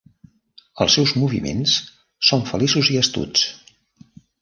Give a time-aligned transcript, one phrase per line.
[0.85, 1.75] Els seus moviments
[2.31, 3.49] són feliços i astuts.